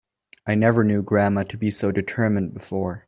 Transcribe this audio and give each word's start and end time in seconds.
I 0.47 0.55
never 0.55 0.83
knew 0.83 1.03
grandma 1.03 1.43
to 1.43 1.57
be 1.59 1.69
so 1.69 1.91
determined 1.91 2.55
before. 2.55 2.99